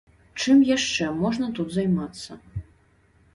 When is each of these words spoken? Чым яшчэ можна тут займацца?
Чым 0.43 0.63
яшчэ 0.69 1.09
можна 1.19 1.51
тут 1.59 1.69
займацца? 1.77 2.39